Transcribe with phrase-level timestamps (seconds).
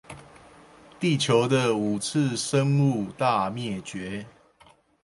[0.99, 4.25] 地球的五次生物大滅絕